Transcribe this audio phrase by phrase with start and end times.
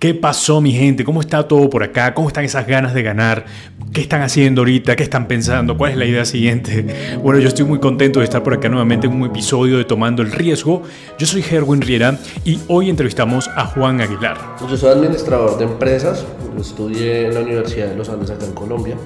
[0.00, 1.04] ¿Qué pasó mi gente?
[1.04, 2.14] ¿Cómo está todo por acá?
[2.14, 3.44] ¿Cómo están esas ganas de ganar?
[3.92, 4.96] ¿Qué están haciendo ahorita?
[4.96, 5.76] ¿Qué están pensando?
[5.76, 6.86] ¿Cuál es la idea siguiente?
[7.22, 10.22] Bueno, yo estoy muy contento de estar por acá nuevamente en un episodio de Tomando
[10.22, 10.84] el Riesgo.
[11.18, 14.38] Yo soy Herwin Riera y hoy entrevistamos a Juan Aguilar.
[14.66, 16.24] Yo soy administrador de empresas,
[16.58, 18.96] estudié en la Universidad de los Andes acá en Colombia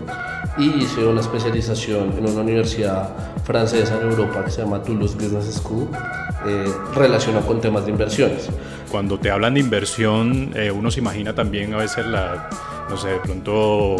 [0.56, 3.10] y hice una especialización en una universidad
[3.44, 5.88] francesa en Europa que se llama Toulouse Business School,
[6.46, 8.48] eh, relacionada con temas de inversiones.
[8.90, 12.48] Cuando te hablan de inversión, eh, uno se imagina también a veces la,
[12.88, 13.96] no sé, de pronto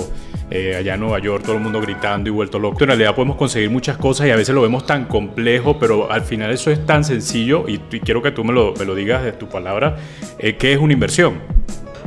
[0.50, 2.76] eh, allá en Nueva York todo el mundo gritando y vuelto loco.
[2.80, 6.22] En realidad podemos conseguir muchas cosas y a veces lo vemos tan complejo, pero al
[6.22, 9.32] final eso es tan sencillo y, quiero que tú me lo, me lo, digas de
[9.32, 9.96] tu palabra,
[10.38, 11.40] eh, ¿qué es una inversión?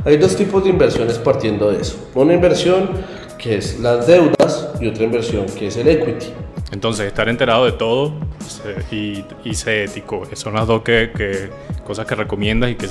[0.04, 2.08] Hay dos tipos de inversiones partiendo de eso.
[2.14, 2.90] Una inversión
[3.38, 6.26] que es las deudas y otra inversión que es el equity.
[6.72, 8.12] Entonces, estar enterado de todo
[8.90, 11.50] y, y ser ético, son las dos que,
[11.86, 12.86] cosas que recomiendas y que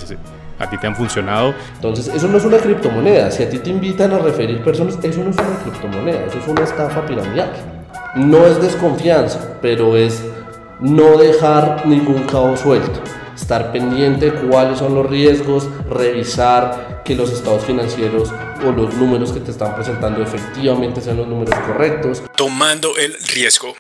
[0.58, 1.54] a ti te han funcionado.
[1.76, 3.30] Entonces, eso no es una criptomoneda.
[3.30, 6.48] Si a ti te invitan a referir personas, eso no es una criptomoneda, eso es
[6.48, 7.52] una estafa piramidal.
[8.16, 10.24] No es desconfianza, pero es
[10.80, 13.00] no dejar ningún cabo suelto
[13.36, 18.34] estar pendiente de cuáles son los riesgos, revisar que los estados financieros
[18.66, 22.24] o los números que te están presentando efectivamente sean los números correctos.
[22.36, 23.76] Tomando el riesgo.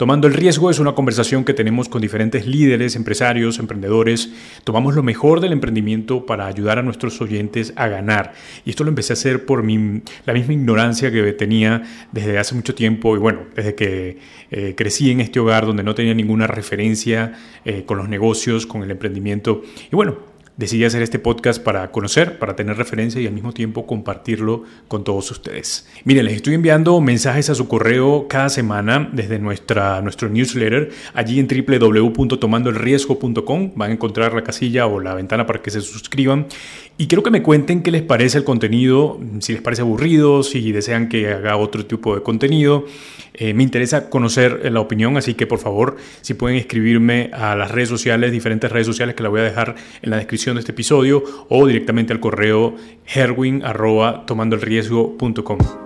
[0.00, 4.30] Tomando el riesgo es una conversación que tenemos con diferentes líderes, empresarios, emprendedores.
[4.64, 8.32] Tomamos lo mejor del emprendimiento para ayudar a nuestros oyentes a ganar.
[8.64, 12.54] Y esto lo empecé a hacer por mi, la misma ignorancia que tenía desde hace
[12.54, 14.16] mucho tiempo y bueno, desde que
[14.50, 17.34] eh, crecí en este hogar donde no tenía ninguna referencia
[17.66, 19.60] eh, con los negocios, con el emprendimiento.
[19.92, 23.84] Y bueno, decidí hacer este podcast para conocer, para tener referencia y al mismo tiempo
[23.86, 25.88] compartirlo con todos ustedes.
[26.04, 30.90] Miren, les estoy enviando mensajes a su correo cada semana desde nuestra, nuestro newsletter.
[31.14, 36.46] Allí en www.tomandoelriesgo.com van a encontrar la casilla o la ventana para que se suscriban.
[36.98, 40.72] Y quiero que me cuenten qué les parece el contenido, si les parece aburrido, si
[40.72, 42.84] desean que haga otro tipo de contenido.
[43.32, 47.70] Eh, me interesa conocer la opinión, así que por favor, si pueden escribirme a las
[47.70, 50.72] redes sociales, diferentes redes sociales que la voy a dejar en la descripción de este
[50.72, 52.74] episodio o directamente al correo
[53.14, 53.62] herwin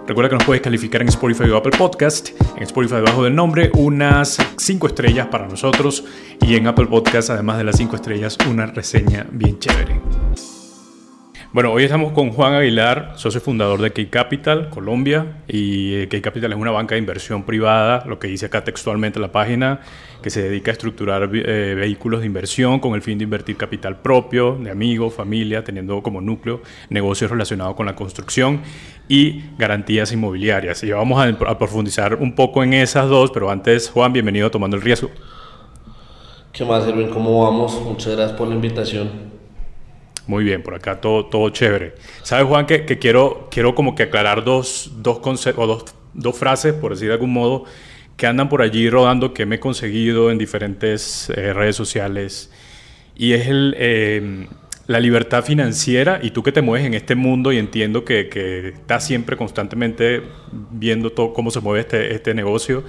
[0.07, 2.31] Recuerda que nos puedes calificar en Spotify o Apple Podcast.
[2.57, 6.05] En Spotify debajo del nombre unas 5 estrellas para nosotros
[6.41, 10.01] y en Apple Podcast además de las 5 estrellas una reseña bien chévere.
[11.55, 15.37] Bueno, hoy estamos con Juan Aguilar, socio fundador de K-Capital, Colombia.
[15.47, 19.31] Y eh, K-Capital es una banca de inversión privada, lo que dice acá textualmente la
[19.31, 19.81] página,
[20.25, 24.01] que se dedica a estructurar eh, vehículos de inversión con el fin de invertir capital
[24.01, 28.62] propio, de amigos, familia, teniendo como núcleo negocios relacionados con la construcción
[29.07, 30.83] y garantías inmobiliarias.
[30.83, 34.51] Y vamos a, a profundizar un poco en esas dos, pero antes, Juan, bienvenido a
[34.51, 35.11] Tomando el Riesgo.
[36.55, 37.11] ¿Qué más, Erwin?
[37.11, 37.79] ¿Cómo vamos?
[37.83, 39.11] Muchas gracias por la invitación.
[40.27, 41.97] Muy bien, por acá todo, todo chévere.
[42.23, 46.93] ¿Sabes, Juan, que, quiero, quiero como que aclarar dos, dos conceptos, dos, dos, frases, por
[46.93, 47.65] decir de algún modo,
[48.17, 52.51] que andan por allí rodando, que me he conseguido en diferentes eh, redes sociales.
[53.17, 54.47] Y es el, em,
[54.87, 58.69] la libertad financiera, y tú que te mueves en este mundo y entiendo que, que
[58.69, 60.23] estás siempre constantemente
[60.71, 62.85] viendo todo, cómo se mueve este, este negocio.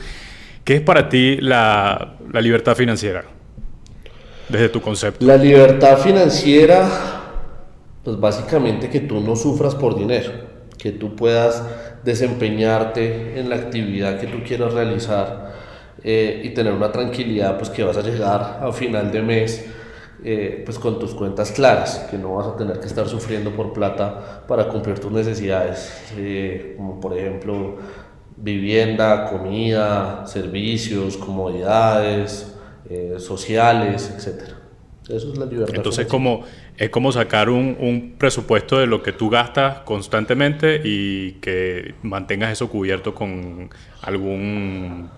[0.64, 3.26] ¿Qué es para ti la, la libertad financiera?
[4.50, 5.26] Desde tu concepto.
[5.26, 7.16] La libertad financiera
[8.06, 10.32] pues básicamente que tú no sufras por dinero,
[10.86, 11.64] que tú puedas
[12.04, 15.52] desempeñarte en la actividad que tú quieras realizar
[16.04, 19.66] eh, y tener una tranquilidad, pues que vas a llegar a final de mes
[20.24, 23.74] eh, pues con tus cuentas claras, que no vas a tener que estar sufriendo por
[23.74, 27.78] plata para cumplir tus necesidades, eh, como por ejemplo
[28.38, 32.54] vivienda, comida, servicios, comodidades
[33.18, 34.60] sociales, etcétera.
[35.10, 35.76] Eso es la libertad.
[35.76, 36.44] Entonces, como,
[36.78, 42.52] es como sacar un, un, presupuesto de lo que tú gastas constantemente y que mantengas
[42.52, 43.70] eso cubierto con
[44.02, 45.10] algún,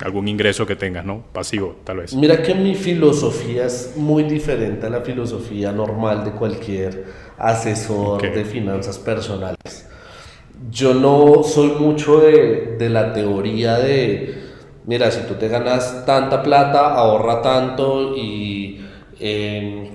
[0.00, 1.24] algún ingreso que tengas, ¿no?
[1.32, 2.14] Pasivo, tal vez.
[2.14, 7.04] Mira que mi filosofía es muy diferente a la filosofía normal de cualquier
[7.36, 9.88] asesor de finanzas personales.
[10.70, 14.42] Yo no soy mucho de, de la teoría de,
[14.86, 18.81] mira, si tú te ganas tanta plata, ahorra tanto y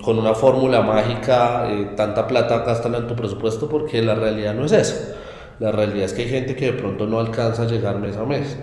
[0.02, 4.64] con una fórmula mágica, eh, tanta plata gástala en tu presupuesto porque la realidad no
[4.64, 5.14] es eso.
[5.60, 8.24] La realidad es que hay gente que de pronto no alcanza a llegar mes a
[8.24, 8.56] mes.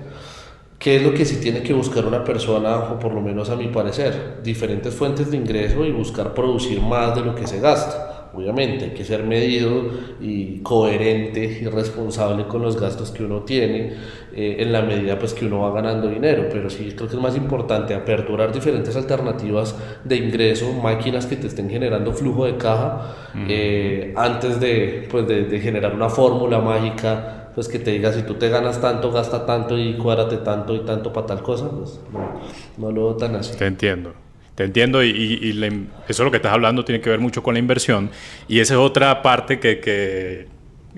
[0.80, 3.56] ¿Qué es lo que sí tiene que buscar una persona, o por lo menos a
[3.56, 4.40] mi parecer?
[4.44, 8.15] Diferentes fuentes de ingreso y buscar producir más de lo que se gasta.
[8.36, 9.90] Obviamente hay que ser medido
[10.20, 13.94] y coherente y responsable con los gastos que uno tiene
[14.36, 17.22] eh, en la medida pues que uno va ganando dinero, pero sí creo que es
[17.22, 23.16] más importante aperturar diferentes alternativas de ingreso, máquinas que te estén generando flujo de caja
[23.48, 28.34] eh, antes de, pues de, generar una fórmula mágica pues que te diga si tú
[28.34, 32.42] te ganas tanto, gasta tanto y cuádrate tanto y tanto para tal cosa, pues no,
[32.78, 33.58] no lo veo tan así.
[33.58, 34.25] Te entiendo.
[34.56, 37.60] Te entiendo y, eso es lo que estás hablando tiene que ver mucho con la
[37.60, 38.10] inversión
[38.48, 40.48] y esa es otra parte que,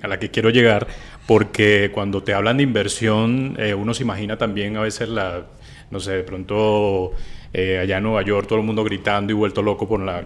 [0.00, 0.86] a la que quiero llegar
[1.26, 5.46] porque cuando te hablan de inversión eh, uno se imagina también a veces la,
[5.90, 7.12] no sé, de pronto
[7.52, 10.24] eh, allá en Nueva York todo el mundo gritando y vuelto loco con, la,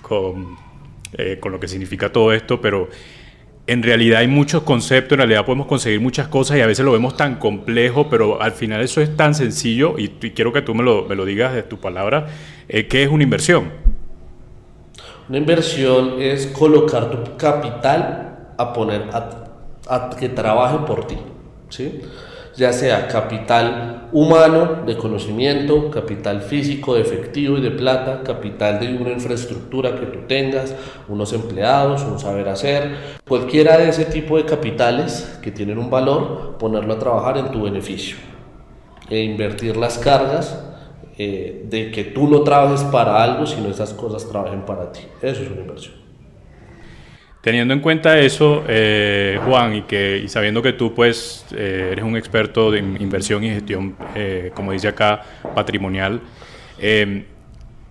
[0.00, 0.56] con,
[1.12, 2.88] eh, con lo que significa todo esto, pero
[3.66, 6.92] en realidad hay muchos conceptos, en realidad podemos conseguir muchas cosas y a veces lo
[6.92, 10.84] vemos tan complejo, pero al final eso es tan sencillo y, quiero que tú me
[10.84, 12.26] lo, me lo, digas de tu palabra,
[12.68, 13.72] eh, ¿qué es una inversión?
[15.28, 21.16] Una inversión es colocar tu capital a poner a, que trabaje por ti,
[21.68, 22.00] ¿sí?
[22.56, 28.96] Ya sea capital humano de conocimiento, capital físico de efectivo y de plata, capital de
[28.96, 30.74] una infraestructura que tú tengas,
[31.08, 32.96] unos empleados, un saber hacer,
[33.28, 37.62] cualquiera de ese tipo de capitales que tienen un valor, ponerlo a trabajar en tu
[37.62, 38.16] beneficio
[39.10, 40.58] e invertir las cargas
[41.18, 45.00] eh, de que tú no trabajes para algo, sino esas cosas trabajen para ti.
[45.20, 46.05] Eso es una inversión.
[47.46, 52.04] Teniendo en cuenta eso, eh, Juan, y, que, y sabiendo que tú pues eh, eres
[52.04, 55.22] un experto de inversión y gestión, eh, como dice acá,
[55.54, 56.20] patrimonial,
[56.76, 57.22] em,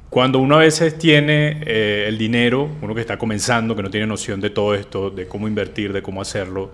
[0.10, 1.62] cuando uno a veces tiene
[2.06, 5.48] el dinero, uno que está comenzando, que no tiene noción de todo esto, de cómo
[5.48, 6.74] invertir, de cómo hacerlo,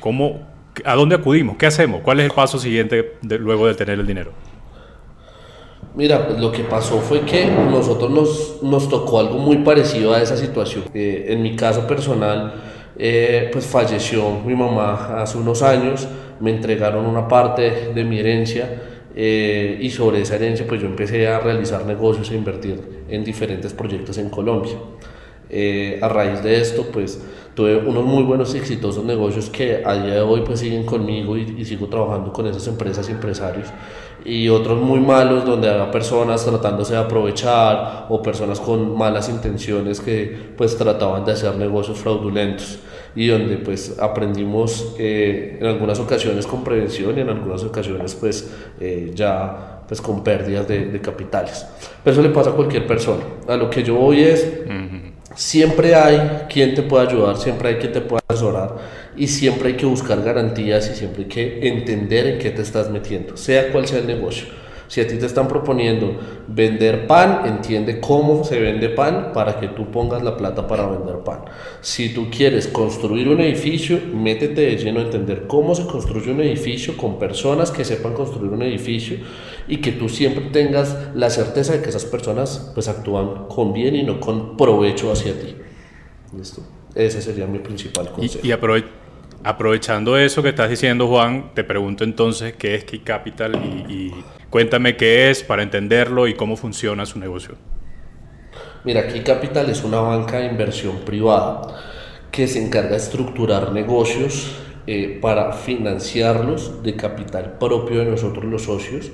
[0.00, 0.48] ¿cómo,
[0.82, 1.58] ¿a dónde acudimos?
[1.58, 2.00] ¿Qué hacemos?
[2.00, 4.32] ¿Cuál es el paso siguiente luego de tener el dinero?
[5.94, 10.20] Mira, pues lo que pasó fue que nosotros nos, nos tocó algo muy parecido a
[10.20, 10.84] esa situación.
[10.92, 12.54] Eh, en mi caso personal,
[12.98, 16.08] eh, pues falleció mi mamá hace unos años,
[16.40, 18.82] me entregaron una parte de mi herencia
[19.14, 23.72] eh, y sobre esa herencia pues yo empecé a realizar negocios e invertir en diferentes
[23.72, 24.74] proyectos en Colombia.
[25.50, 27.22] A raíz de esto pues
[27.54, 31.36] tuve unos muy buenos y exitosos negocios que a día de hoy pues siguen conmigo
[31.36, 33.68] y, y sigo trabajando con esas empresas y empresarios
[34.24, 40.00] y otros muy malos donde había personas tratándose de aprovechar o personas con malas intenciones
[40.00, 42.78] que pues trataban de hacer negocios fraudulentos
[43.14, 48.50] y donde pues aprendimos eh, en algunas ocasiones con prevención y en algunas ocasiones pues
[48.80, 51.66] eh, ya pues con pérdidas de, capitales.
[52.02, 53.22] Pero eso le pasa a cualquier persona.
[53.46, 54.50] A lo que yo voy es,
[55.34, 58.76] siempre hay quien te pueda ayudar, siempre hay quien te pueda asesorar
[59.16, 62.90] y siempre hay que buscar garantías y siempre hay que entender en qué te estás
[62.90, 64.46] metiendo, sea cual sea el negocio.
[64.86, 66.14] Si a ti te están proponiendo
[66.46, 71.16] vender pan, entiende cómo se vende pan para que tú pongas la plata para vender
[71.24, 71.40] pan.
[71.80, 76.42] Si tú quieres construir un edificio, métete de lleno a entender cómo se construye un
[76.42, 79.18] edificio con personas que sepan construir un edificio
[79.66, 83.96] y que tú siempre tengas la certeza de que esas personas pues actúan con bien
[83.96, 85.56] y no con provecho hacia ti.
[86.36, 86.62] ¿Listo?
[86.94, 88.40] Ese sería mi principal consejo.
[88.46, 88.52] Y, y
[89.46, 93.54] Aprovechando eso que estás diciendo, Juan, te pregunto entonces qué es Key Capital
[93.90, 94.10] y,
[94.48, 97.54] cuéntame qué es para entenderlo y cómo funciona su negocio.
[98.84, 101.60] Mira, Key Capital es una banca de inversión privada
[102.30, 104.56] que se encarga de estructurar negocios
[104.86, 109.10] eh, para financiarlos de capital propio de nosotros los socios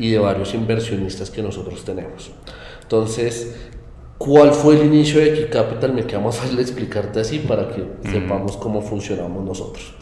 [0.00, 2.32] y de varios inversionistas que nosotros tenemos.
[2.82, 3.70] Entonces,
[4.20, 5.94] ¿Cuál fue el inicio de Key Capital?
[5.94, 9.94] Me queda más fácil explicarte así para que sepamos cómo funcionamos nosotros.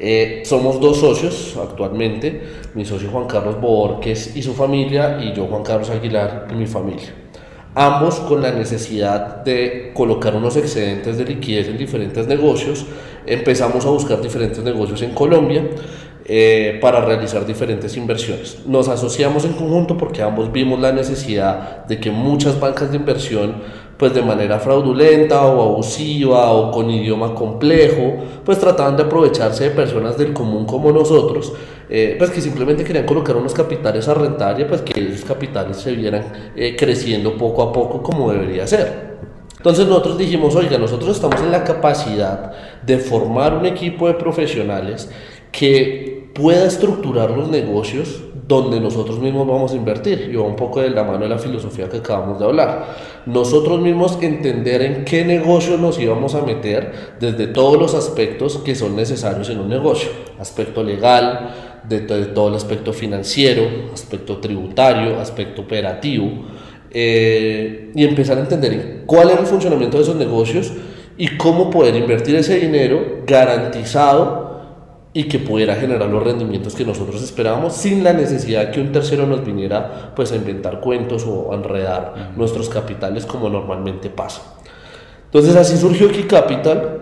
[0.00, 2.42] Eh, somos dos socios actualmente,
[2.74, 6.66] mi socio Juan Carlos Borges y su familia y yo Juan Carlos Aguilar y mi
[6.66, 7.14] familia.
[7.76, 12.84] Ambos con la necesidad de colocar unos excedentes de liquidez en diferentes negocios,
[13.26, 15.70] empezamos a buscar diferentes negocios en Colombia
[16.34, 18.62] eh, para realizar diferentes inversiones.
[18.64, 23.56] Nos asociamos en conjunto porque ambos vimos la necesidad de que muchas bancas de inversión,
[23.98, 28.14] pues de manera fraudulenta o abusiva o con idioma complejo,
[28.46, 31.52] pues trataban de aprovecharse de personas del común como nosotros,
[31.90, 35.76] eh, pues que simplemente querían colocar unos capitales a rentar y pues que esos capitales
[35.76, 39.18] se vieran eh, creciendo poco a poco como debería ser.
[39.58, 45.10] Entonces nosotros dijimos, oiga, nosotros estamos en la capacidad de formar un equipo de profesionales
[45.52, 50.28] que pueda estructurar los negocios donde nosotros mismos vamos a invertir.
[50.32, 52.96] Y va un poco de la mano de la filosofía que acabamos de hablar.
[53.26, 58.74] Nosotros mismos entender en qué negocio nos íbamos a meter desde todos los aspectos que
[58.74, 60.10] son necesarios en un negocio.
[60.38, 61.50] Aspecto legal,
[61.88, 63.62] de, todo el aspecto financiero,
[63.92, 66.30] aspecto tributario, aspecto operativo.
[66.94, 70.70] eh, y empezar a entender cuál era el funcionamiento de esos negocios
[71.16, 74.51] y cómo poder invertir ese dinero garantizado
[75.14, 79.26] y que pudiera generar los rendimientos que nosotros esperábamos sin la necesidad que un tercero
[79.26, 84.42] nos viniera pues a inventar cuentos o a enredar nuestros capitales como normalmente pasa.
[85.26, 87.00] Entonces así surgió Key Capital.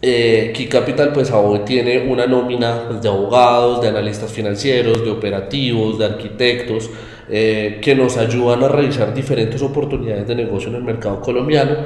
[0.00, 1.32] Eh, Key Capital pues
[1.64, 6.90] tiene una nómina de abogados, de analistas financieros, de operativos, de arquitectos,
[7.28, 11.76] eh, que nos ayudan a realizar diferentes oportunidades de negocio en el mercado colombiano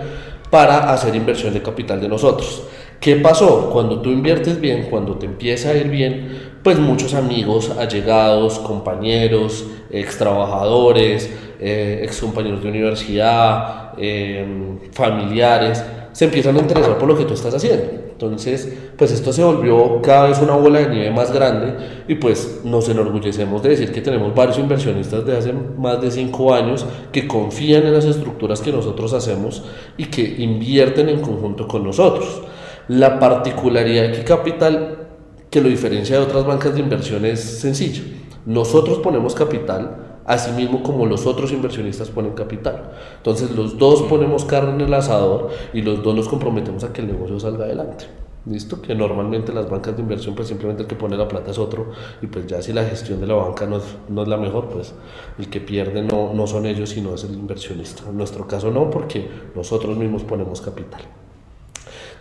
[0.51, 2.63] para hacer inversión de capital de nosotros.
[3.01, 3.71] ¿Qué pasó?
[3.71, 9.67] Cuando tú inviertes bien, cuando te empieza a ir bien, pues muchos amigos, allegados, compañeros,
[9.91, 17.17] ex trabajadores, eh, ex compañeros de universidad, em, familiares, se empiezan a interesar por lo
[17.17, 18.07] que tú estás haciendo.
[18.11, 21.75] Entonces, pues esto se volvió cada vez una bola de nieve más grande
[22.09, 26.55] y pues nos enorgullecemos de decir que tenemos varios inversionistas de hace más de cinco
[26.55, 29.63] años que confían en las estructuras que nosotros hacemos
[29.99, 32.41] y que invierten en conjunto con nosotros.
[32.89, 35.07] La particularidad de Capital
[35.51, 38.05] que lo diferencia de otras bancas de inversión es sencillo.
[38.45, 42.93] Nosotros ponemos capital, así mismo como los otros inversionistas ponen capital.
[43.17, 47.01] Entonces los dos ponemos carne en el asador y los dos nos comprometemos a que
[47.01, 48.07] el negocio salga adelante.
[48.45, 48.81] ¿Listo?
[48.81, 51.91] Que normalmente las bancas de inversión, pues simplemente el que pone la plata es otro,
[52.23, 54.69] y pues ya si la gestión de la banca no es, no es la mejor,
[54.69, 54.95] pues
[55.39, 58.05] el que pierde no, no son ellos, sino es el inversionista.
[58.09, 61.01] En nuestro caso no, porque nosotros mismos ponemos capital.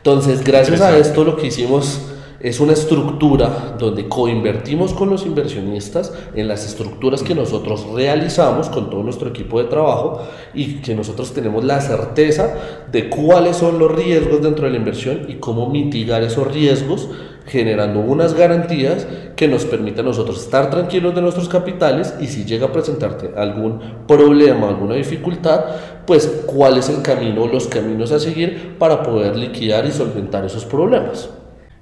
[0.05, 1.99] Entonces, gracias a esto lo que hicimos
[2.39, 8.91] es una estructura donde coinvertimos con los inversionistas en las estructuras que nosotros realizamos con
[8.91, 10.21] todo nuestro equipo de trabajo
[10.53, 12.53] y que nosotros tenemos la certeza
[12.91, 17.09] de cuáles son los riesgos dentro de la inversión y cómo mitigar esos riesgos
[17.47, 22.45] generando unas garantías que nos permitan a nosotros estar tranquilos de nuestros capitales y si
[22.45, 25.65] llega a presentarte algún problema, alguna dificultad,
[26.05, 30.65] pues cuál es el camino, los caminos a seguir para poder liquidar y solventar esos
[30.65, 31.29] problemas.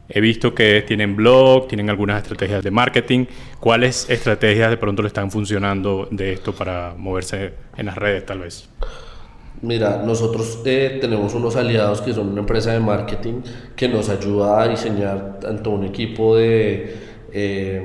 [0.09, 3.25] He visto que tienen blog, tienen algunas estrategias de marketing.
[3.59, 8.39] ¿Cuáles estrategias de pronto le están funcionando de esto para moverse en las redes tal
[8.39, 8.69] vez?
[9.63, 13.41] Mira, nosotros eh, tenemos unos aliados que son una empresa de marketing
[13.77, 16.97] que nos ayuda a diseñar tanto un equipo de
[17.31, 17.81] eh,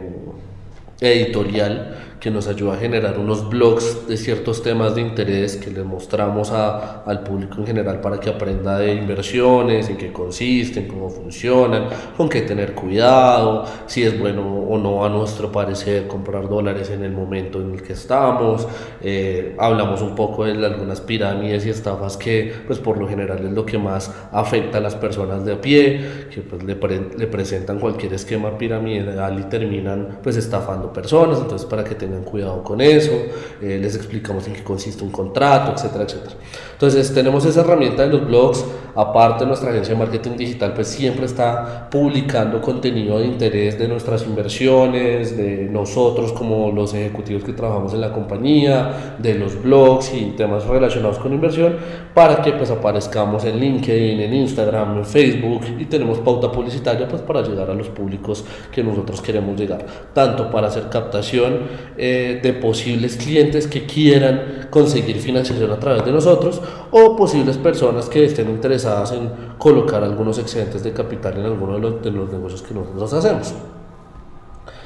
[1.01, 5.83] editorial que nos ayuda a generar unos blogs de ciertos temas de interés que le
[5.85, 11.09] mostramos a, al público en general para que aprenda de inversiones, en qué consisten, cómo
[11.11, 16.91] funcionan, con qué tener cuidado, si es bueno o no a nuestro parecer comprar dólares
[16.91, 18.67] en el momento en el que estamos.
[19.01, 23.53] Eh, hablamos un poco de algunas pirámides y estafas que pues por lo general es
[23.53, 27.79] lo que más afecta a las personas de a pie, que pues le, le presentan
[27.79, 33.13] cualquier esquema piramidal y terminan pues estafando personas, entonces para que tengan cuidado con eso,
[33.61, 36.35] eh, les explicamos en qué consiste un contrato, etcétera, etcétera.
[36.73, 41.27] Entonces tenemos esa herramienta en los blogs, aparte nuestra agencia de marketing digital pues siempre
[41.27, 47.95] está publicando contenido de interés de nuestras inversiones, de nosotros como los ejecutivos que trabajamos
[47.95, 51.77] en la compañía, de los blogs y temas relacionados con inversión
[52.15, 57.23] para que pues aparezcamos en LinkedIn, en Instagram, en Facebook y tenemos pauta publicitaria pues
[57.23, 59.85] para llegar a los públicos que nosotros queremos llegar,
[60.15, 61.59] tanto para hacer captación
[61.99, 66.63] eh, de posibles clientes que quieran conseguir financiación a través de nosotros
[66.93, 69.29] o posibles personas que estén interesadas en
[69.59, 73.53] colocar algunos excedentes de capital en alguno de los, de los negocios que nosotros hacemos.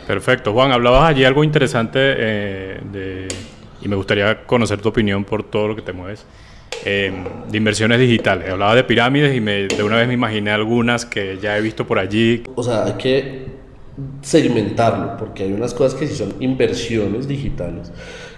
[0.06, 0.52] Perfecto.
[0.52, 3.28] Juan, hablabas allí algo interesante eh,
[3.80, 6.24] y me gustaría conocer tu opinión por todo lo que te mueves.
[6.84, 8.50] Em, de inversiones digitales.
[8.50, 11.86] Hablaba de pirámides y me, de una vez me imaginé algunas que ya he visto
[11.86, 12.42] por allí.
[12.56, 13.61] O sea, hay que
[14.22, 17.92] segmentarlo, porque hay unas cosas que sí son inversiones digitales,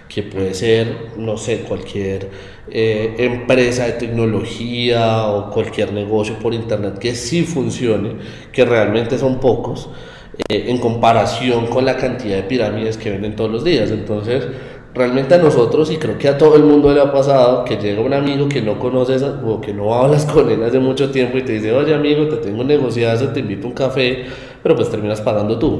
[0.09, 2.29] que puede ser, no sé, cualquier
[2.69, 8.15] eh, empresa de tecnología o cualquier negocio por internet que sí funcione,
[8.51, 9.89] que realmente son pocos,
[10.49, 13.89] eh, en comparación con la cantidad de pirámides que venden todos los días.
[13.91, 14.45] Entonces,
[14.93, 18.01] realmente a nosotros, y creo que a todo el mundo le ha pasado, que llega
[18.01, 21.43] un amigo que no conoces o que no hablas con él hace mucho tiempo y
[21.43, 24.25] te dice, oye amigo, te tengo un negociado, te invito a un café
[24.65, 25.79] pero pues terminas pagando tú.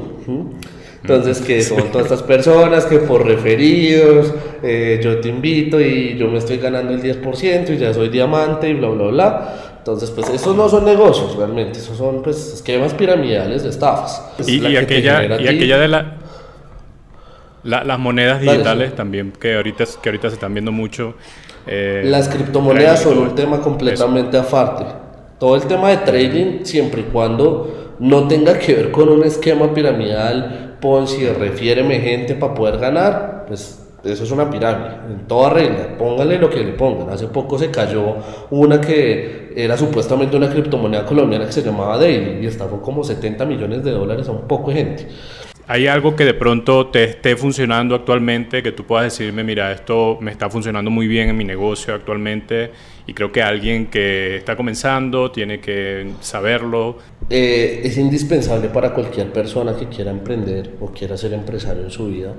[1.02, 6.28] Entonces, que son todas estas personas que por referidos, eh, yo te invito y yo
[6.28, 9.54] me estoy ganando el 10% y ya soy diamante y bla, bla, bla.
[9.78, 14.22] Entonces, pues esos no son negocios realmente, esos son pues esquemas piramidales de estafas.
[14.46, 16.18] y, aquella, y aquella de la,
[17.64, 21.14] las monedas digitales también, que ahorita, que ahorita se están viendo mucho.
[21.66, 24.84] Eh, las criptomonedas son un tema completamente aparte.
[25.40, 29.72] Todo el tema de trading, siempre y cuando no tenga que ver con un esquema
[29.72, 35.96] piramidal, Ponzi, refiéreme gente para poder ganar, pues eso es una pirámide, en toda regla,
[35.98, 37.10] póngale lo que le pongan.
[37.10, 38.16] Hace poco se cayó
[38.50, 43.44] una que era supuestamente una criptomoneda colombiana que se llamaba Daily y estafó como 70
[43.46, 45.08] millones de dólares a un poco de gente.
[45.68, 50.16] ¿Hay algo que de pronto te esté funcionando actualmente, que tú puedas decirme, mira, esto
[50.20, 52.70] me está funcionando muy bien en mi negocio actualmente
[53.06, 56.98] y creo que alguien que está comenzando tiene que saberlo?
[57.30, 62.08] Eh, es indispensable para cualquier persona que quiera emprender o quiera ser empresario en su
[62.08, 62.34] vida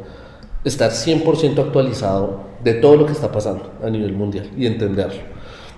[0.64, 5.38] estar 100% actualizado de todo lo que está pasando a nivel mundial y entenderlo.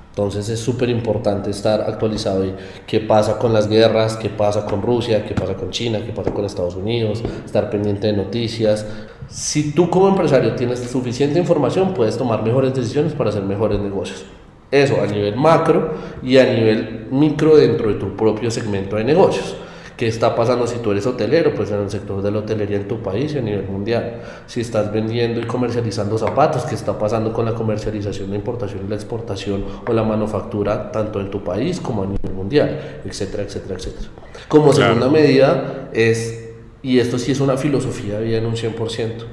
[0.09, 2.53] Entonces es súper importante estar actualizado y
[2.85, 6.33] qué pasa con las guerras, qué pasa con Rusia, qué pasa con China, qué pasa
[6.33, 8.85] con Estados Unidos, estar pendiente de noticias.
[9.29, 14.25] Si tú como empresario tienes suficiente información, puedes tomar mejores decisiones para hacer mejores negocios.
[14.71, 19.55] Eso a nivel macro y a nivel micro dentro de tu propio segmento de negocios.
[19.99, 21.53] ¿Qué está pasando si tú eres hotelero?
[21.53, 24.21] Pues en el sector de la hotelería en tu país y a nivel mundial.
[24.45, 28.89] Si estás vendiendo y comercializando zapatos, ¿qué está pasando con la comercialización, la importación y
[28.89, 33.75] la exportación o la manufactura tanto en tu país como a nivel mundial, etcétera, etcétera,
[33.75, 34.07] etcétera?
[34.47, 36.49] Como segunda medida es,
[36.81, 39.25] y esto sí es una filosofía bien un 100%,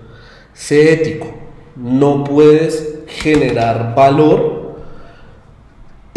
[0.53, 1.29] sé ético.
[1.77, 4.66] No puedes generar valor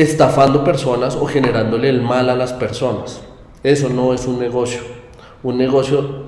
[0.01, 3.22] estafando personas o generándole el mal a las personas.
[3.63, 4.79] Eso no es un negocio.
[5.44, 6.24] Un negocio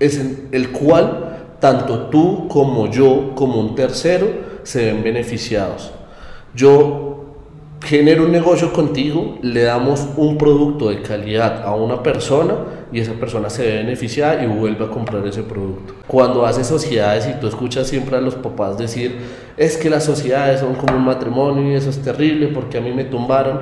[0.00, 4.26] es el cual tanto tú como yo, como un tercero,
[4.64, 5.92] se ven beneficiados.
[6.54, 7.12] Yo
[7.84, 12.54] genero un negocio contigo, le damos un producto de calidad a una persona
[12.92, 15.94] y esa persona se ve beneficiada y vuelve a comprar ese producto.
[16.06, 19.18] Cuando haces sociedades y tú escuchas siempre a los papás decir,
[19.56, 22.92] es que las sociedades son como un matrimonio y eso es terrible porque a mí
[22.92, 23.60] me tumbaron,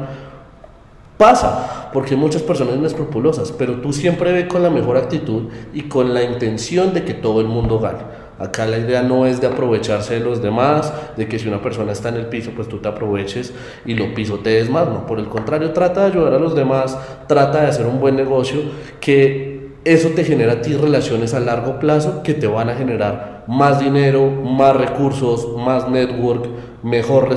[1.21, 6.15] Pasa, porque muchas personas inescrupulosas, pero tú siempre ve con la mejor actitud y con
[6.15, 7.99] la intención de que todo el mundo gane.
[8.39, 11.93] Acá la idea no es de aprovecharse de los demás, de que si una persona
[11.93, 13.53] está en el piso, pues tú te aproveches
[13.85, 14.89] y lo pisotees más.
[14.89, 16.97] No, por el contrario, trata de ayudar a los demás,
[17.29, 18.63] trata de hacer un buen negocio,
[18.99, 19.50] que
[19.85, 23.81] eso te genera a ti relaciones a largo plazo que te van a generar más
[23.81, 26.47] dinero, más recursos, más network,
[26.83, 27.29] mejor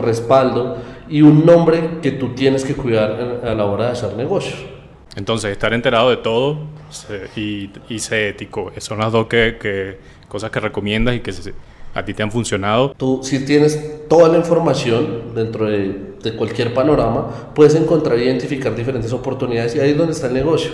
[0.00, 0.76] respaldo
[1.08, 4.58] y un nombre que tú tienes que cuidar a la hora de hacer negocios.
[5.14, 6.58] Entonces, estar enterado de todo
[7.36, 9.98] y, y ser ético, son las dos que,
[10.28, 11.32] cosas que recomiendas y que
[11.94, 12.94] a ti te han funcionado.
[12.96, 18.74] Tú, si tienes toda la información dentro de, de cualquier panorama, puedes encontrar e identificar
[18.74, 20.70] diferentes oportunidades y ahí es donde está el negocio.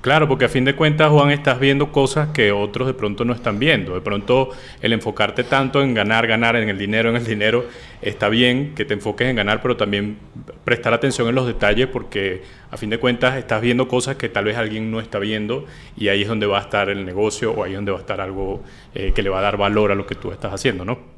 [0.00, 3.32] Claro, porque a fin de cuentas, Juan, estás viendo cosas que otros de pronto no
[3.32, 3.94] están viendo.
[3.94, 7.64] De pronto, el enfocarte tanto en ganar, ganar, en el dinero, en el dinero,
[8.00, 10.18] está bien que te enfoques en ganar, pero también
[10.64, 14.44] prestar atención en los detalles porque a fin de cuentas estás viendo cosas que tal
[14.44, 17.64] vez alguien no está viendo y ahí es donde va a estar el negocio o
[17.64, 18.62] ahí es donde va a estar algo
[18.94, 21.17] eh, que le va a dar valor a lo que tú estás haciendo, ¿no?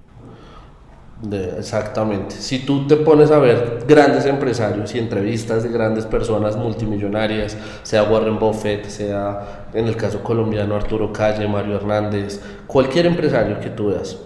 [1.58, 2.36] Exactamente.
[2.36, 8.04] Si tú te pones a ver grandes empresarios y entrevistas de grandes personas multimillonarias, sea
[8.04, 13.88] Warren Buffett, sea en el caso colombiano Arturo Calle, Mario Hernández, cualquier empresario que tú
[13.88, 14.18] veas,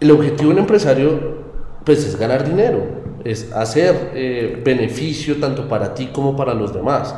[0.00, 1.46] el objetivo de un empresario
[1.84, 2.82] pues es ganar dinero,
[3.24, 7.14] es hacer eh, beneficio tanto para ti como para los demás.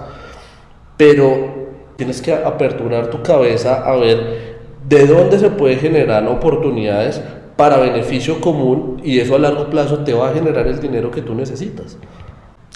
[0.96, 7.20] Pero tienes que aperturar tu cabeza a ver de dónde se puede generar oportunidades
[7.58, 11.22] para beneficio común y eso a largo plazo te va a generar el dinero que
[11.22, 11.98] tú necesitas.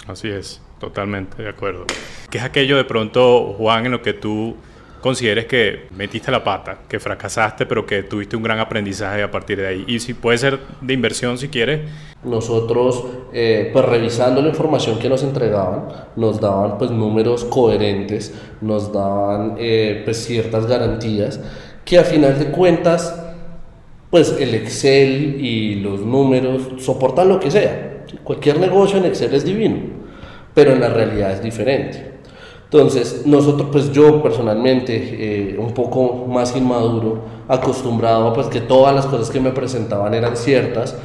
[0.07, 1.85] Así es, totalmente de acuerdo.
[2.29, 4.57] ¿Qué es aquello de pronto, Juan, en lo que tú
[4.99, 9.57] consideres que metiste la pata, que fracasaste, pero que tuviste un gran aprendizaje a partir
[9.59, 9.85] de ahí?
[9.87, 11.89] Y si puede ser de inversión, si quieres.
[12.25, 18.91] Nosotros, eh, pues revisando la información que nos entregaban, nos daban pues números coherentes, nos
[18.91, 21.39] daban eh, pues ciertas garantías
[21.85, 23.22] que a final de cuentas
[24.13, 28.03] pues el Excel y los números soportan lo que sea.
[28.23, 29.77] Cualquier negocio en Excel es divino,
[30.53, 32.11] pero en la realidad es diferente.
[32.65, 38.93] Entonces, nosotros, pues yo personalmente, eh, un poco más inmaduro, acostumbrado a pues que todas
[38.93, 40.95] las cosas que me presentaban eran ciertas,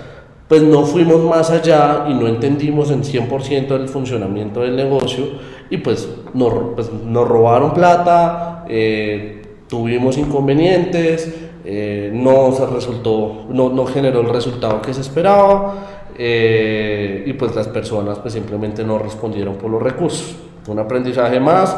[0.46, 5.28] pues no fuimos más allá y no entendimos en 100% el funcionamiento del negocio
[5.70, 13.68] y pues nos, pues, nos robaron plata, eh, tuvimos inconvenientes, eh, no se resultó, no,
[13.68, 18.98] no, generó el resultado que se esperaba eh, y pues las personas pues simplemente no
[18.98, 20.34] respondieron por los recursos.
[20.66, 21.76] Un aprendizaje más,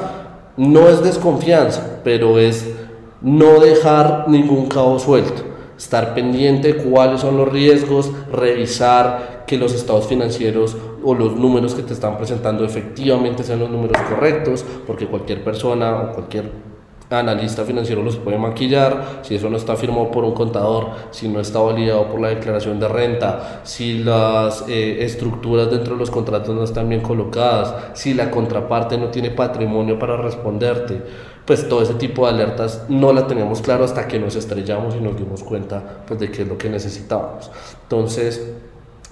[0.57, 2.73] no es desconfianza, pero es
[3.21, 5.43] no dejar ningún cabo suelto,
[5.77, 11.75] estar pendiente de cuáles son los riesgos, revisar que los estados financieros o los números
[11.75, 16.70] que te están presentando efectivamente sean los números correctos, porque cualquier persona o cualquier
[17.11, 21.41] analista financiero los puede maquillar, si eso no está firmado por un contador, si no
[21.41, 26.55] está validado por la declaración de renta, si las eh, estructuras dentro de los contratos
[26.55, 31.03] no están bien colocadas, si la contraparte no tiene patrimonio para responderte,
[31.45, 35.01] pues todo ese tipo de alertas no la teníamos claro hasta que nos estrellamos y
[35.01, 37.51] nos dimos cuenta pues, de qué es lo que necesitábamos.
[37.83, 38.53] Entonces,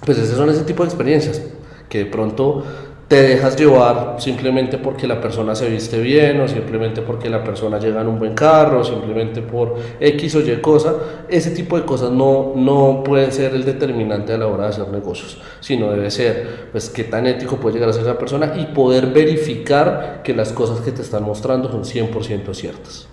[0.05, 1.41] pues esas son ese tipo de experiencias
[1.89, 2.63] que de pronto
[3.09, 7.79] te dejas llevar simplemente porque la persona se viste bien o simplemente porque la persona
[7.79, 10.93] llega en un buen carro o simplemente por X o Y cosa,
[11.27, 14.89] ese tipo de cosas no, no pueden ser el determinante a la hora de hacer
[14.89, 18.67] negocios, sino debe ser pues qué tan ético puede llegar a ser esa persona y
[18.75, 23.07] poder verificar que las cosas que te están mostrando son 100% ciertas.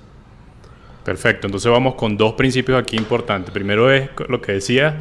[1.05, 3.51] Perfecto, entonces vamos con dos principios aquí importantes.
[3.51, 4.99] Primero es lo que decía,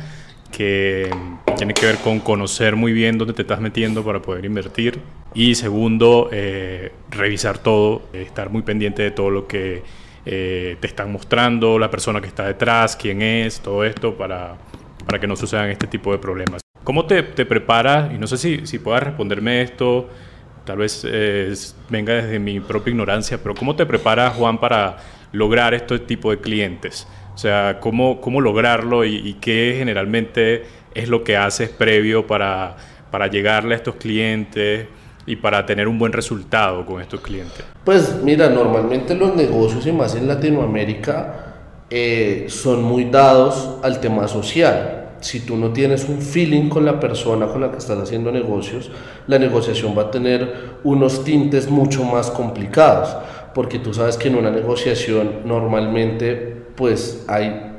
[0.52, 1.10] que
[1.58, 5.00] tiene que ver con conocer muy bien dónde te estás metiendo para poder invertir.
[5.34, 9.84] Y segundo, eh, revisar todo, estar muy pendiente de todo lo que
[10.26, 14.58] eh, te están mostrando, la persona que está detrás, quién es, todo esto para,
[15.06, 16.62] para que no sucedan este tipo de problemas.
[16.84, 18.14] ¿Cómo te, te preparas?
[18.14, 20.10] Y no sé si, si puedas responderme esto,
[20.66, 21.54] tal vez eh,
[21.90, 24.98] venga desde mi propia ignorancia, pero ¿cómo te preparas, Juan, para
[25.32, 27.08] lograr este tipo de clientes?
[27.36, 32.78] O sea, ¿cómo, cómo lograrlo y, y qué generalmente es lo que haces previo para,
[33.12, 34.88] para llegarle a estos clientes
[35.26, 37.66] y para tener un buen resultado con estos clientes?
[37.84, 41.56] Pues mira, normalmente los negocios y más en Latinoamérica
[41.90, 45.18] eh, son muy dados al tema social.
[45.20, 48.92] Si tú no tienes un feeling con la persona con la que estás haciendo negocios,
[49.28, 53.16] la negociación va a tener unos tintes mucho más complicados,
[53.54, 57.74] porque tú sabes que en una negociación normalmente pues hay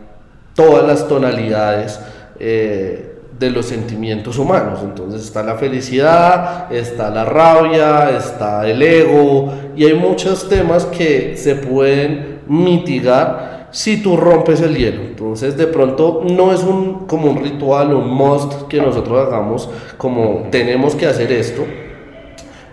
[0.55, 2.01] todas las tonalidades
[2.39, 4.81] eh, de los sentimientos humanos.
[4.83, 11.37] Entonces está la felicidad, está la rabia, está el ego y hay muchos temas que
[11.37, 15.03] se pueden mitigar si tú rompes el hielo.
[15.03, 20.49] Entonces de pronto no es un, como un ritual, un must que nosotros hagamos como
[20.51, 21.65] tenemos que hacer esto,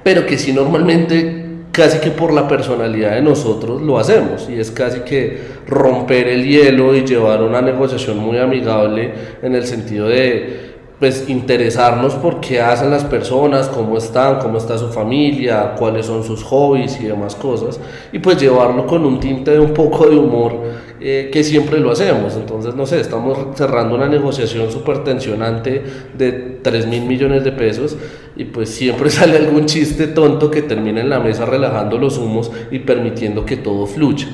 [0.04, 1.43] pero que si normalmente
[1.74, 6.46] casi que por la personalidad de nosotros lo hacemos y es casi que romper el
[6.48, 10.73] hielo y llevar una negociación muy amigable en el sentido de
[11.04, 16.24] pues interesarnos por qué hacen las personas, cómo están, cómo está su familia, cuáles son
[16.24, 17.78] sus hobbies y demás cosas,
[18.14, 20.62] y pues llevarlo con un tinte de un poco de humor
[21.02, 22.38] eh, que siempre lo hacemos.
[22.38, 25.84] Entonces, no sé, estamos cerrando una negociación súper tensionante
[26.18, 27.98] de 3 mil millones de pesos
[28.38, 32.50] y pues siempre sale algún chiste tonto que termina en la mesa relajando los humos
[32.72, 34.30] y permitiendo que todo fluya.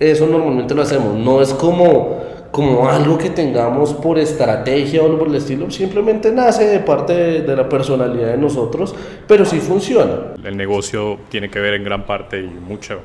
[0.00, 5.26] Eso normalmente lo hacemos, no es como como algo que tengamos por estrategia o por
[5.26, 8.94] el estilo, simplemente nace de parte de, la personalidad de nosotros,
[9.26, 10.34] pero sí funciona.
[10.44, 13.00] El negocio tiene que ver en gran parte y mucho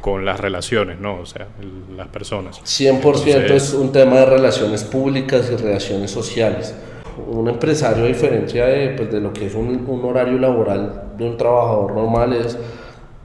[0.00, 1.18] con las relaciones, ¿no?
[1.18, 1.48] O sea,
[1.96, 2.60] las personas.
[2.62, 6.72] 100% es un tema de relaciones públicas y relaciones sociales.
[7.26, 11.24] Un empresario, a diferencia de, pues, de lo que es un, un horario laboral de
[11.24, 12.56] un trabajador normal, es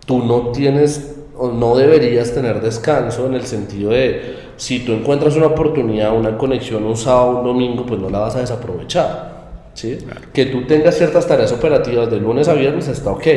[0.07, 5.35] tú no tienes o no deberías tener descanso en el sentido de si tú encuentras
[5.35, 9.37] una oportunidad, una conexión un sábado, un domingo, pues no la vas a desaprovechar.
[9.73, 9.99] ¿sí?
[10.33, 13.27] Que tú tengas ciertas tareas operativas de lunes a viernes está ok,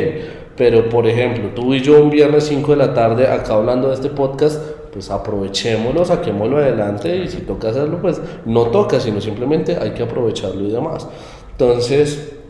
[0.57, 3.93] pero por ejemplo, tú y yo un viernes 5 de la tarde acá hablando de
[3.93, 4.59] este podcast,
[4.91, 10.03] pues aprovechémoslo, saquémoslo adelante y si toca hacerlo, pues no toca, sino simplemente hay que
[10.03, 11.07] aprovecharlo y demás.
[11.51, 12.40] Entonces,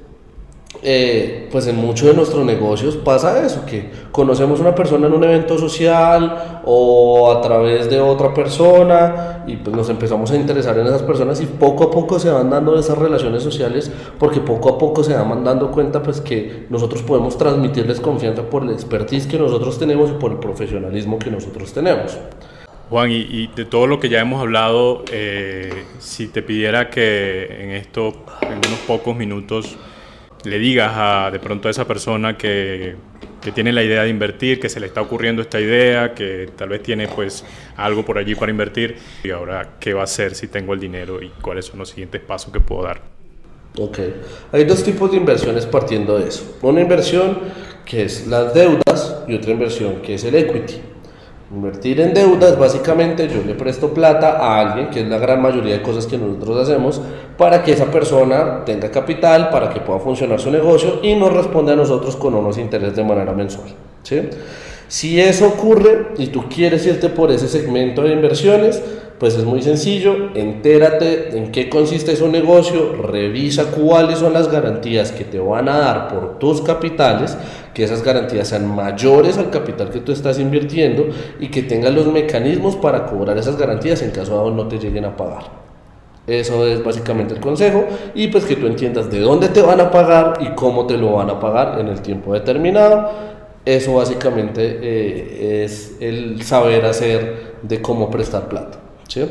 [0.83, 5.23] eh, pues en muchos de nuestros negocios pasa eso, que conocemos una persona en un
[5.23, 10.87] evento social o a través de otra persona y pues nos empezamos a interesar en
[10.87, 14.77] esas personas y poco a poco se van dando esas relaciones sociales porque poco a
[14.79, 19.37] poco se van dando cuenta pues que nosotros podemos transmitirles confianza por el expertise que
[19.37, 22.17] nosotros tenemos y por el profesionalismo que nosotros tenemos.
[22.89, 27.71] Juan, y, de todo lo que ya hemos hablado, eh, si te pidiera que en
[27.71, 29.77] esto, en unos pocos minutos,
[30.43, 32.95] le digas a, de pronto a esa persona que,
[33.41, 36.69] que, tiene la idea de invertir, que se le está ocurriendo esta idea, que tal
[36.69, 37.43] vez tiene pues
[37.77, 41.21] algo por allí para invertir y ahora qué va a hacer si tengo el dinero
[41.21, 43.01] y cuáles son los siguientes pasos que puedo dar.
[43.77, 43.99] Ok,
[44.51, 46.57] hay dos tipos de inversiones partiendo de eso.
[46.61, 47.39] Una inversión
[47.85, 50.90] que es las deudas y otra inversión que es el equity.
[51.53, 55.73] Invertir en deudas, básicamente yo le presto plata a alguien, que es la gran mayoría
[55.73, 57.01] de cosas que nosotros hacemos,
[57.37, 61.73] para que esa persona tenga capital, para que pueda funcionar su negocio y nos responde
[61.73, 63.67] a nosotros con unos intereses de manera mensual.
[64.03, 64.21] ¿sí?
[64.87, 68.81] Si eso ocurre y tú quieres irte por ese segmento de inversiones,
[69.21, 75.11] Pues es muy sencillo, entérate en qué consiste su negocio, revisa cuáles son las garantías
[75.11, 77.37] que te van a dar por tus capitales,
[77.71, 81.05] que esas garantías sean mayores al capital que tú estás invirtiendo
[81.39, 85.05] y que tengas los mecanismos para cobrar esas garantías en caso de no te lleguen
[85.05, 85.43] a pagar.
[86.25, 89.91] Eso es básicamente el consejo y pues que tú entiendas de dónde te van a
[89.91, 93.11] pagar y cómo te lo van a pagar en el tiempo determinado.
[93.65, 98.80] Eso básicamente eh, es el saber hacer de cómo prestar plata.
[99.11, 99.25] ¿Sí?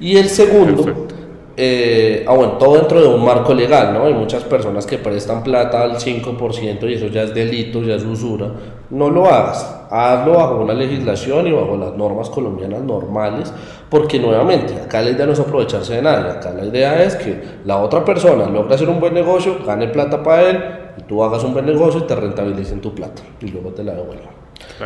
[0.00, 1.08] Y el segundo,
[1.56, 4.04] eh, ah, bueno, todo dentro de un marco legal, ¿no?
[4.04, 8.04] Hay muchas personas que prestan plata al 5% y eso ya es delito, ya es
[8.04, 8.52] usura.
[8.90, 13.52] No lo hagas, hazlo bajo una legislación y bajo las normas colombianas normales,
[13.88, 17.42] porque nuevamente, acá la idea no es aprovecharse de nadie, acá la idea es que
[17.64, 20.64] la otra persona logre hacer un buen negocio, gane plata para él,
[20.98, 23.94] y tú hagas un buen negocio y te rentabilicen tu plata y luego te la
[23.94, 24.38] devuelvan.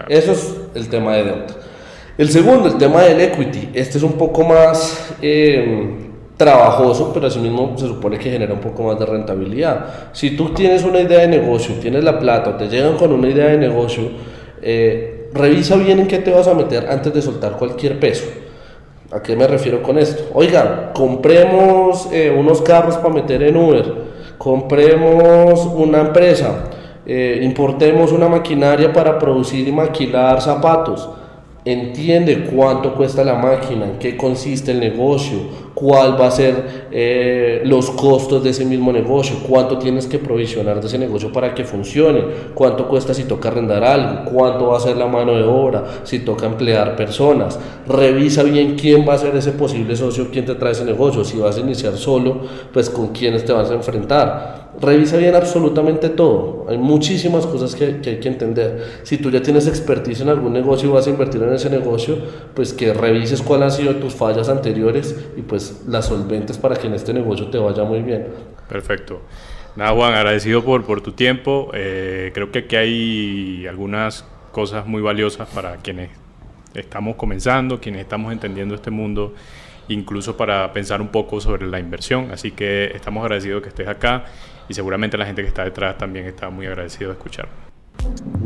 [0.09, 1.47] Eso es el tema de deuda.
[2.19, 5.15] El segundo, el tema del equity, este es un poco más...
[5.21, 6.09] Eh,
[6.43, 10.11] trabajoso, pero asimismo se supone que genera un poco más de rentabilidad.
[10.13, 13.29] Si tú tienes una idea de negocio, tienes la plata o te llegan con una
[13.29, 14.05] idea de negocio,
[14.61, 18.25] eh, revisa bien en qué te vas a meter antes de soltar cualquier peso.
[19.13, 20.31] ¿A qué me refiero con esto?
[20.35, 23.95] Oiga, compremos eh, unos carros para meter en Uber,
[24.39, 26.65] compremos una empresa,
[27.05, 31.09] eh, importemos una maquinaria para producir y maquilar zapatos
[31.65, 35.39] entiende cuánto cuesta la máquina, en qué consiste el negocio,
[35.75, 40.81] cuál va a ser eh, los costos de ese mismo negocio, cuánto tienes que provisionar
[40.81, 42.23] de ese negocio para que funcione,
[42.55, 46.19] cuánto cuesta si toca arrendar algo, cuánto va a ser la mano de obra, si
[46.21, 47.59] toca emplear personas.
[47.87, 51.39] Revisa bien quién va a ser ese posible socio, quién te trae ese negocio, si
[51.39, 52.41] vas a iniciar solo,
[52.73, 56.67] pues con quiénes te vas a enfrentar revisa bien absolutamente todo.
[56.69, 59.01] Hay muchísimas cosas que, hay que entender.
[59.03, 62.17] Si tú ya tienes expertise en algún negocio y vas a invertir en ese negocio,
[62.55, 66.87] pues que revises cuáles han sido tus fallas anteriores y pues las solventes para que
[66.87, 68.29] en este negocio te vaya muy bien.
[68.69, 69.21] Perfecto.
[69.77, 71.71] Nada, Juan, agradecido por, por tu tiempo.
[71.73, 76.11] Eh, creo que aquí hay algunas cosas muy valiosas para quienes
[76.75, 79.35] estamos comenzando, quienes estamos entendiendo este mundo
[79.89, 82.31] incluso para pensar un poco sobre la inversión.
[82.33, 84.25] Así que estamos agradecidos que estés acá
[84.69, 87.72] y seguramente la gente que está detrás también está muy agradecido de escuchar.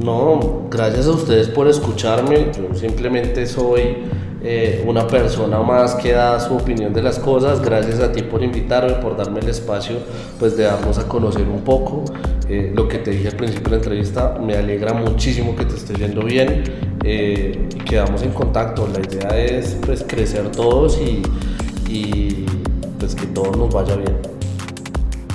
[0.02, 2.52] No, gracias a ustedes por escucharme.
[2.56, 3.96] Yo simplemente soy
[4.42, 7.60] eh, una persona más que da su opinión de las cosas.
[7.60, 9.96] Gracias a ti por invitarme, por darme el espacio
[10.38, 12.04] pues de darnos a conocer un poco.
[12.48, 15.74] Eh, lo que te dije al principio de la entrevista, me alegra muchísimo que te
[15.74, 16.62] esté yendo bien
[17.08, 18.88] eh, quedamos en contacto.
[18.88, 21.22] La idea es pues crecer todos y,
[21.88, 22.46] y
[22.98, 24.25] pues que todo nos vaya bien.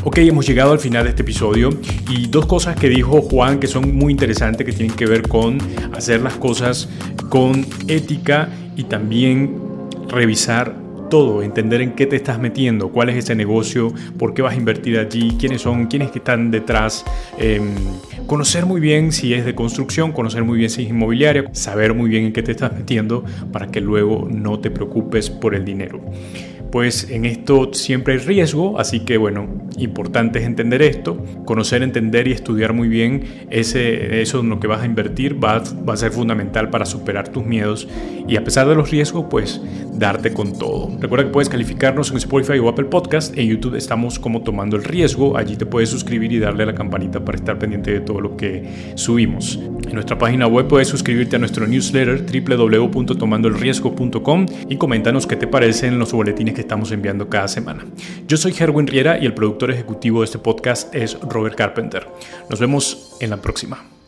[0.03, 1.69] Ok, hemos llegado al final de este episodio
[2.09, 5.59] y dos cosas que dijo Juan que son muy interesantes que tienen que ver con
[5.93, 6.89] hacer las cosas
[7.29, 9.61] con ética y también
[10.07, 10.75] revisar
[11.11, 14.57] todo, entender en qué te estás metiendo, cuál es ese negocio, por qué vas a
[14.57, 17.05] invertir allí, quiénes son, quiénes que están detrás,
[17.37, 17.75] em,
[18.25, 22.09] conocer muy bien si es de construcción, conocer muy bien si es inmobiliaria, saber muy
[22.09, 26.01] bien en qué te estás metiendo para que luego no te preocupes por el dinero
[26.71, 32.27] pues en esto siempre hay riesgo, así que bueno, importante es entender esto, conocer, entender
[32.27, 35.97] y estudiar muy bien ese, eso en lo que vas a invertir va, va a
[35.97, 37.87] ser fundamental para superar tus miedos
[38.27, 39.61] y a pesar de los riesgos, pues
[39.93, 40.89] darte con todo.
[40.99, 44.83] Recuerda que puedes calificarnos en Spotify o Apple Podcast, en YouTube estamos como tomando el
[44.83, 48.21] riesgo, allí te puedes suscribir y darle a la campanita para estar pendiente de todo
[48.21, 48.63] lo que
[48.95, 49.59] subimos.
[49.87, 55.99] En nuestra página web puedes suscribirte a nuestro newsletter www.tomandoelriesgo.com y coméntanos qué te parecen
[55.99, 57.85] los boletines que estamos enviando cada semana.
[58.27, 62.07] Yo soy Herwin Riera y el productor ejecutivo de este podcast es Robert Carpenter.
[62.49, 64.00] Nos vemos en la próxima.